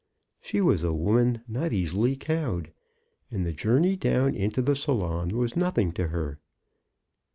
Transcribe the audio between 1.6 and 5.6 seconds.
easily cowed, and the journey down into the salon was